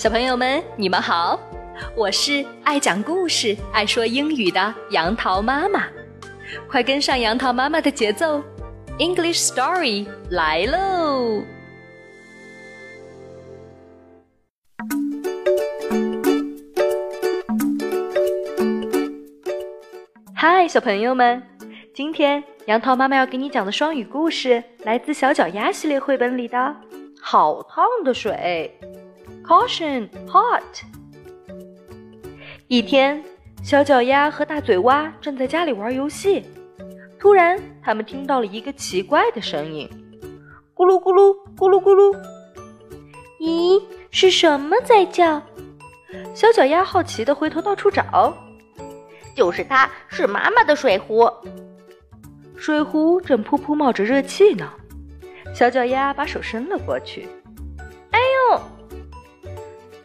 [0.00, 1.38] 小朋友们，你们好，
[1.94, 5.88] 我是爱讲故事、爱说英语的杨桃妈妈，
[6.66, 8.42] 快跟上杨桃妈妈的节奏
[8.98, 11.42] ，English Story 来喽。
[20.34, 21.42] 嗨，小朋友们，
[21.92, 26.56] 今天杨桃妈妈要给你讲的双语故事来自《小脚丫》系列绘本里的
[27.20, 28.74] 《好烫的水》。
[29.50, 30.62] Caution, hot！
[32.68, 33.20] 一天，
[33.64, 36.44] 小脚丫和大嘴蛙正在家里玩游戏，
[37.18, 39.90] 突然，他们听到了一个奇怪的声音：
[40.72, 42.16] 咕噜咕噜，咕噜咕噜。
[43.40, 43.82] 咦，
[44.12, 45.42] 是什么在叫？
[46.32, 48.32] 小脚丫好奇的回头到处找，
[49.34, 51.28] 就是它，是妈妈的水壶。
[52.56, 54.72] 水壶正噗噗冒着热气呢。
[55.52, 57.26] 小脚丫把手伸了过去。
[58.12, 58.20] 哎
[58.52, 58.60] 呦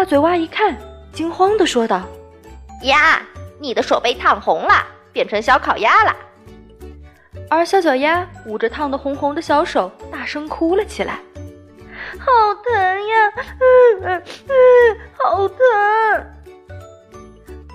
[0.00, 0.74] 大嘴蛙一看，
[1.12, 2.00] 惊慌地说道
[2.84, 3.20] ：“呀，
[3.58, 6.16] 你的手被烫红了，变成小烤鸭了。”
[7.50, 11.20] 而小脚丫捂着烫得红红的小手，大声哭了起来
[12.18, 12.32] ：“好
[12.64, 13.32] 疼呀！
[13.36, 15.56] 嗯嗯嗯，好疼！”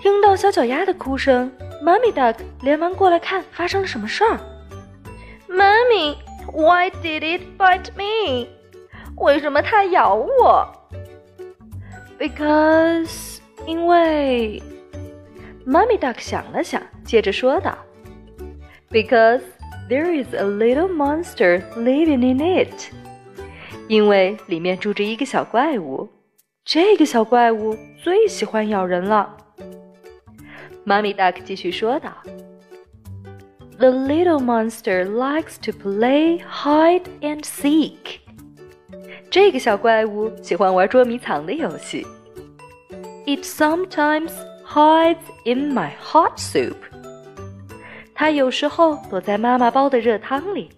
[0.00, 1.52] 听到小脚丫的哭声，
[1.82, 4.40] 妈咪 duck 连忙过来看发生了什么事儿。
[5.46, 6.16] 妈咪
[6.54, 8.48] ，Why did it bite me？
[9.16, 10.66] 为什么它咬我
[12.19, 14.61] ？Because，因为，
[15.65, 17.77] Mummy Duck 想了想，接着说道：“
[18.89, 19.41] Because
[19.89, 22.91] there is a little monster living in it。”
[23.87, 26.09] 因为里面住着一个小怪物，
[26.63, 29.35] 这个小怪物最喜欢咬人了。
[30.85, 32.13] Mummy Duck 继续说道：“
[33.77, 38.19] The little monster likes to play hide and seek。”
[39.33, 42.05] ”这个小怪物喜欢玩捉迷藏的游戏。
[43.25, 44.31] It sometimes
[44.65, 46.75] hides in my hot soup。
[48.13, 50.69] 它有时候躲在妈妈煲的热汤里。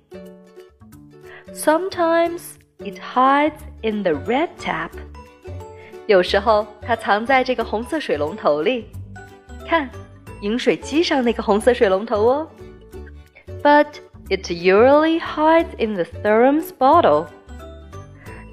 [1.54, 2.42] Sometimes
[2.80, 4.92] it hides in the red tap。
[6.08, 8.88] 有时候它藏在这个红色水龙头里。
[9.66, 9.90] 看，
[10.42, 12.48] 饮水机上那个红色水龙头哦。
[13.64, 13.88] But
[14.30, 17.28] it usually hides in the thermos bottle。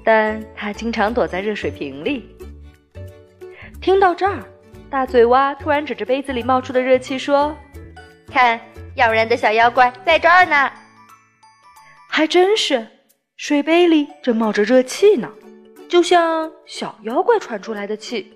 [0.04, 2.36] 但它经常躲在热水瓶里。
[3.80, 4.44] 听到这儿，
[4.90, 7.56] 大嘴蛙突然指着杯子里冒出的热气说
[8.30, 8.60] ：“看，
[8.96, 10.70] 咬人的小妖怪在这儿呢！”
[12.08, 12.86] 还真是，
[13.36, 15.28] 水杯里正冒着热气呢，
[15.88, 18.32] 就像小妖怪喘出来的气。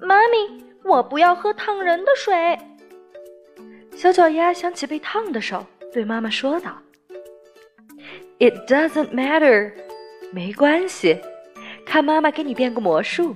[0.00, 2.58] 妈咪，我不要喝烫人的水。
[3.96, 6.80] 小脚丫想起被烫的手，对妈妈说道
[8.38, 9.72] ：“It doesn't matter。”
[10.32, 11.18] 没关系，
[11.84, 13.34] 看妈妈给你变个魔术。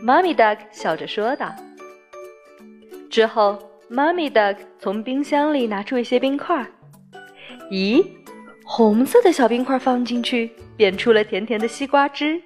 [0.00, 1.52] 妈咪 duck 笑着说道。
[3.10, 6.64] 之后，妈咪 duck 从冰箱里拿出一些冰块。
[7.70, 8.06] 咦，
[8.64, 12.40] 红色的小冰块放进去，变出了甜甜的西瓜汁；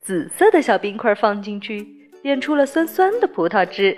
[0.00, 3.96] 紫色的小冰块放进去，变出了酸酸的葡萄汁；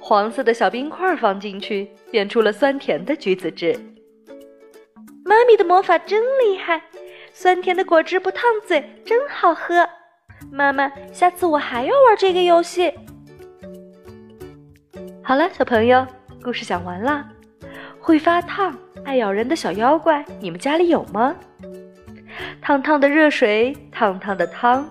[0.00, 3.78] 黄色的小冰块放进去，变出了酸甜的橘子汁。
[5.24, 6.82] 妈咪的魔法真厉害！
[7.32, 9.88] 酸甜的果汁不烫嘴，真好喝。
[10.50, 12.92] 妈妈，下次我还要玩这个游戏。
[15.22, 16.06] 好了，小朋友，
[16.42, 17.26] 故事讲完了。
[18.00, 21.36] 会发烫、爱咬人的小妖怪，你们家里有吗？
[22.60, 24.88] 烫烫的热水，烫烫的汤，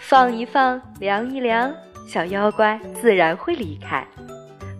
[0.00, 1.72] 放一放，凉一凉，
[2.08, 4.06] 小妖怪自然会离开。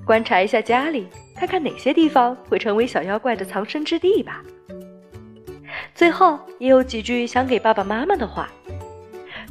[0.05, 4.43] 观察一下家里，看看哪些地方会成为小妖怪的藏身之地吧。
[5.97, 8.51] 最后也有几句想给爸爸妈妈的话，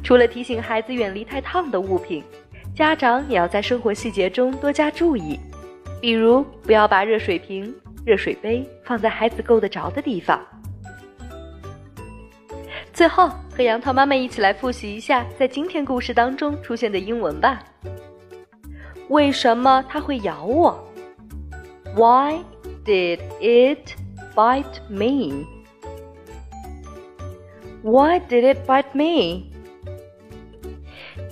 [0.04, 2.22] 除了提醒孩子远离太烫的物品，
[2.72, 5.40] 家长也要在生活细节中多加注意，
[6.00, 7.74] 比如不要把热水瓶、
[8.04, 10.40] 热水杯放在孩子够得着的地方。
[12.92, 17.60] 最后和杨桃妈妈一起来复习一下在今天故事当中出现的英文吧。
[19.08, 20.78] 为什么它会咬我
[21.96, 22.38] ？Why
[22.84, 23.96] did it
[24.36, 24.80] bite
[27.85, 29.51] me？Why did it bite me?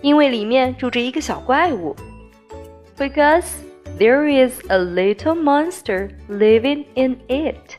[0.01, 1.95] 因为里面住着一个小怪物。
[2.97, 3.45] Because
[3.97, 7.77] there is a little monster living in it.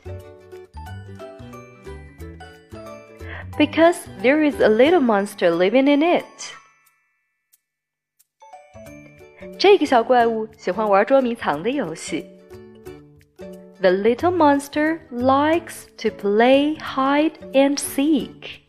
[3.57, 6.23] Because there is a little monster living in it.
[9.59, 12.34] 这个小怪物喜欢玩捉迷藏的游戏。
[13.85, 18.61] The little monster likes to play hide and seek.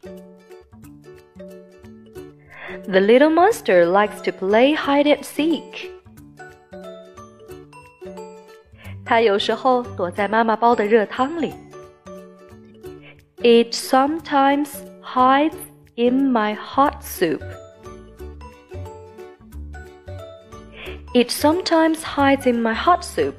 [2.89, 5.91] The little monster likes to play hide and seek.
[9.05, 11.53] 它有时候躲在妈妈煲的热汤里。
[13.43, 14.71] It sometimes
[15.03, 15.57] hides
[15.97, 17.43] in my hot soup.
[21.13, 23.35] It sometimes hides in my hot soup.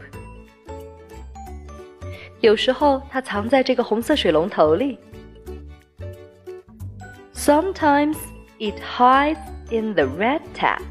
[2.41, 4.97] 有时候它藏在这个红色水龙头里。
[7.33, 8.17] Sometimes
[8.59, 9.39] it hides
[9.69, 10.81] in the red tap.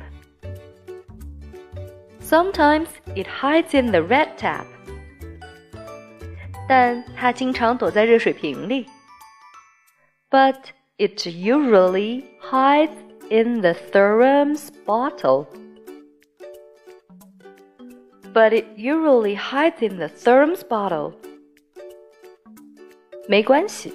[2.20, 4.66] Sometimes it hides in the red tap.
[6.68, 8.86] 但它经常躲在热水瓶里。
[10.30, 10.56] But
[10.96, 12.94] it usually hides
[13.28, 15.46] in the thermos bottle.
[18.32, 21.14] But it usually hides in the thermos bottle.
[23.27, 23.93] 没关系。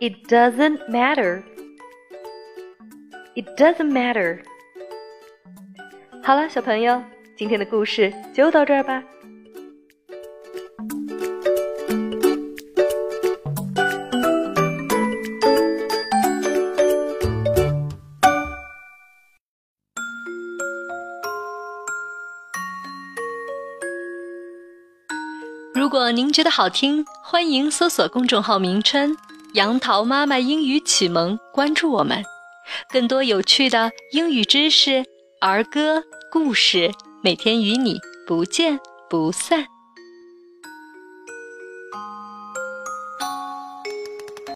[0.00, 1.42] It doesn't matter.
[3.34, 4.40] It doesn't matter.
[6.22, 7.02] 好了，小朋友，
[7.36, 9.02] 今天的故事就到这儿吧。
[25.88, 29.16] 如果您觉得好听，欢迎搜索公众号名称
[29.56, 32.22] “杨桃妈妈英语启蒙”，关注我们，
[32.92, 35.02] 更多有趣的英语知识、
[35.40, 36.92] 儿歌、故事，
[37.22, 37.96] 每天与你
[38.26, 39.64] 不见不散。